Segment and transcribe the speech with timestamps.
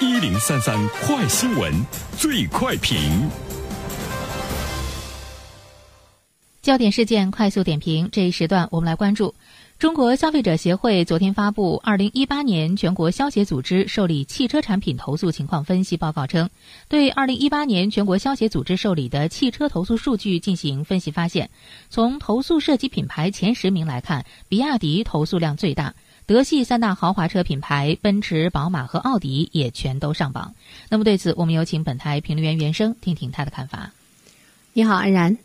[0.00, 1.72] 一零三三快新闻，
[2.16, 3.28] 最快评。
[6.62, 9.34] 焦点事件快速点评，这一时段我们来关注。
[9.76, 16.48] 中国消费者协会昨天发布《二零一八年全国消协组织受理汽车产品投诉情况分析报告》，称，
[16.88, 21.50] 对二零一八年全国消协组织受理的汽车投诉数据进行分析，发现，
[21.90, 25.94] 从投诉涉及品牌前十名来看，比亚迪投诉量最大，
[26.28, 30.54] 德系三大豪华车品牌奔驰、宝马和奥迪也全都上榜。
[30.90, 33.92] 那么对此，我们有请本台评论员袁生听听他的看法。
[34.74, 35.38] 你好，安然。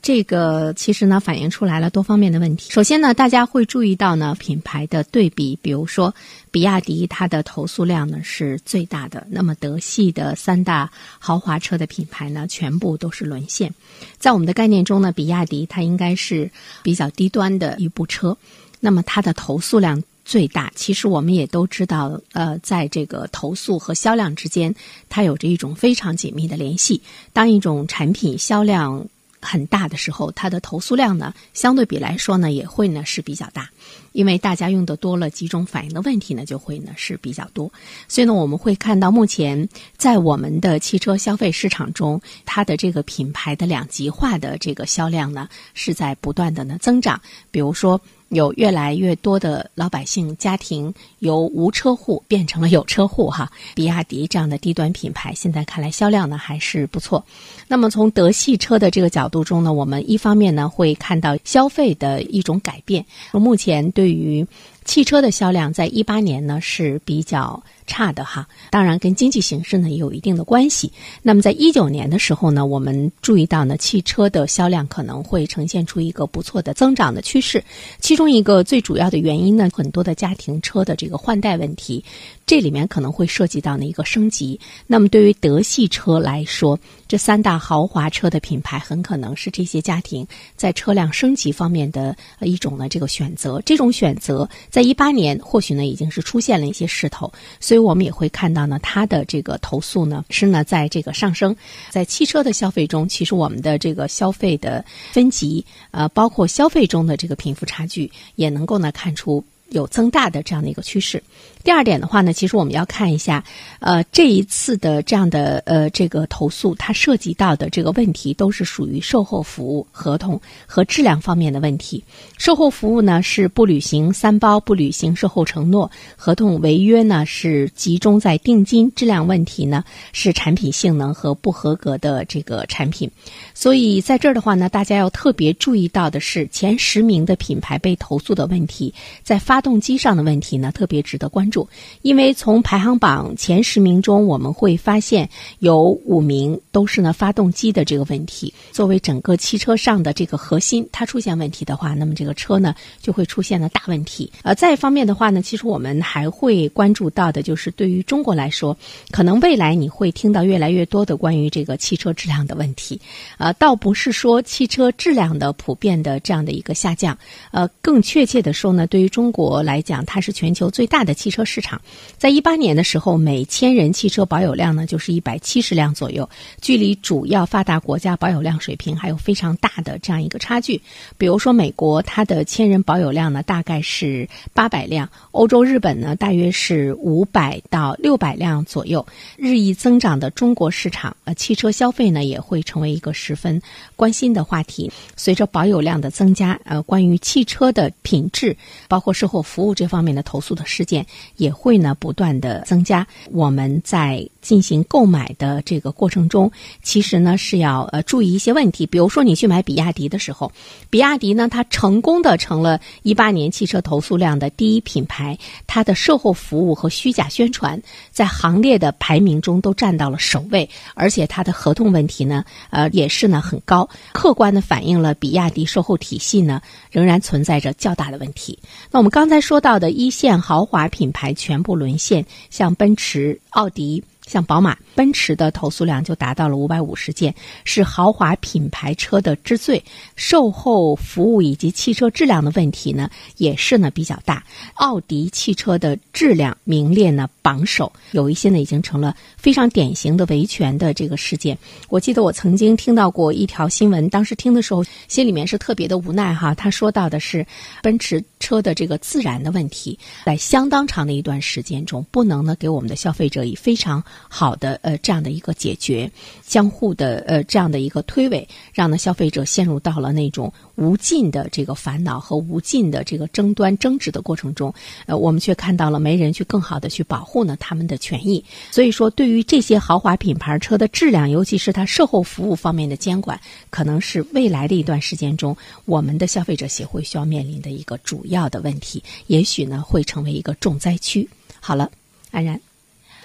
[0.00, 2.70] 这个其实呢，反映出来了多方面的问题。
[2.70, 6.14] 首先呢，大家会注意到呢，品牌的对比，比如说，
[6.52, 13.74] 比亚迪它的投诉量呢是最大的，那么德系的三大豪华车的品牌呢，全部都是沦陷。
[14.20, 16.48] 在我们的概念中呢，比亚迪它应该是
[16.84, 18.38] 比较低端的一部车，
[18.78, 20.72] 那么它的投诉量最大。
[20.76, 24.72] 其实我们也都知道，呃，在这个投诉和销量之间，
[25.08, 27.02] 它有着一种非常紧密的联系。
[27.32, 29.04] 当一种产品销量，
[29.42, 33.68] 很大的时候，它的投诉量呢，相对比来说呢，也会呢是比较大，
[34.12, 37.72] 因为大家用的多了，几种反映的问题呢就会呢是比较多，
[38.06, 48.00] 所以呢，我们会看到目前在我们的汽车消费市场中，它的这个品牌的两极化的这个销量呢是在不断的呢增长，比如说。
[48.30, 57.24] 有越来越多的老百姓家庭由无车户变成了有车户哈，比亚迪这样的低端品牌，现在看来销量呢还是不错。
[57.68, 64.46] 那么从德系车的这个角度中呢，我们一方面呢会看到消费的一种改变，目前对于。
[64.86, 70.92] 汽车的销量在一八年呢是比较差的哈，当然跟经济形势呢也有一定的关系。
[71.22, 77.62] 那么在一九年的时候呢，我们注意到呢，汽车的销量可能会呈现出一个不错的增长的趋势。
[77.98, 82.04] 其中一个最主要的原因呢，很多的家庭车的这个换代问题，
[82.46, 84.58] 这里面可能会涉及到呢一个升级。
[84.86, 90.24] 那么对于德系车来说，这三大豪华车的品牌很可能是这些家庭
[90.54, 93.60] 在车辆升级方面的一种呢这个选择。
[93.66, 101.54] 这种选择在一八年，或许呢已经是出现了一些势头，所以我们也会看到呢，它的这个投诉呢是呢在这个上升。
[101.88, 111.22] 在汽车的消费中，其实我们的这个消费的分级，呃，包括消费中的这个贫富差距，也能够呢看出有增大的这样的一个趋势。
[111.62, 113.44] 第二点的话呢，其实我们要看一下，
[113.80, 122.02] 呃，这一次的这样的呃这个投诉，它涉及到的这个问题都是属于售后服务合同和质量方面的问题。
[122.38, 133.10] 售后服务呢是不履行三包、不履行售后承诺；合同违约呢是集中在定金；质量问题呢是产品性能和不合格的这个产品。
[133.52, 141.68] 所以在这儿的话呢，大家要特别注意到的是，前十名的品牌被投诉的问题，在发动机上的问题呢，特别值得关注注，
[142.02, 145.28] 因为从排行榜前十名中，我们会发现
[145.58, 148.54] 有五名都是呢发动机的这个问题。
[148.70, 154.30] 作为整个汽车上的这个核心，它出现问题的话，那么这个车呢就会出现了大问题。
[154.42, 158.76] 呃，再一方面的话呢，其实我们还会关注到的，就是对于中国来说，
[159.10, 163.00] 可能未来你会听到越来越多的关于这个汽车质量的问题。
[163.38, 167.16] 呃，倒不是说汽车质量的普遍的这样的一个下降，
[167.50, 171.39] 呃，更确切的说呢，对于中国来讲，它是全球最大的汽车。
[171.40, 171.80] 车市场，
[172.18, 176.28] 在一八年的时候，每千人汽车保有量呢就是一百七十辆左右，
[176.60, 180.82] 距离主要发达国家保有量水平还有非常大的这样一个差距。
[181.16, 189.06] 比如说，美国它的千人保有量呢大概是八百辆，欧洲、日本呢大约是五百到六百辆左右。
[189.38, 193.62] 日益增长的中国市场，呃，汽车消费呢也会成为一个十分
[193.96, 194.92] 关心的话题。
[195.16, 198.54] 随着保有量的增加，呃，关于汽车的品质，
[198.88, 201.06] 包括售后服务这方面的投诉的事件。
[201.40, 203.04] 也会呢不断的增加。
[203.32, 206.52] 我们在进行购买的这个过程中，
[206.82, 208.86] 其实呢是要呃注意一些问题。
[208.86, 210.52] 比如说你去买比亚迪的时候，
[210.90, 226.60] 比亚迪呢它成功的成了一八年汽车投诉量的第一品牌，它的售后服务和虚假宣传在行列的排名中都占到了首位，而且它的合同问题呢呃也是呢很高，客观的反映了比亚迪售后体系呢
[226.90, 228.58] 仍然存在着较大的问题。
[228.90, 231.30] 那我们刚才说到的一线豪华品牌。
[231.40, 234.04] 全部沦陷，像奔驰、奥迪。
[234.30, 237.34] 像宝马、奔驰的投诉量就达到了五百五十件，
[237.64, 239.82] 是豪华品牌车的之最。
[240.14, 244.44] 售后服务以及汽车质量的问题呢，也是呢比较大。
[244.74, 251.58] 奥迪汽车的质量名列呢榜首，有一些呢已经成了非常典型的维权的这个事件。
[251.88, 256.54] 我记得我曾经听到过一条新闻，当时听的时候心里面是特别的无奈哈。
[256.54, 257.44] 他说到的是
[257.82, 266.10] 奔驰车的这个自燃的问题，在相当长的一段时间中，不能呢给我们的消费者以非常好的呃这样的一个解决，
[266.42, 274.72] 相互的呃这样的一个推诿，让呢消费者陷入到了那种无尽的这个烦恼和无尽的这个争端争执的过程中，
[275.04, 278.42] 呃，我们却看到了没人去更好的去保护呢他们的权益。
[278.70, 283.38] 所以说，对于这些豪华品牌车的质量，尤其是它售后服务方面的监管，
[283.68, 285.54] 可能是未来的一段时间中
[285.84, 291.28] 我们的消费者协会需要面临的一个主要的问题，也许呢会成为一个重灾区。
[291.60, 291.90] 好了，
[292.30, 292.58] 安然。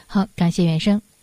[0.07, 1.14] 好，感谢袁生。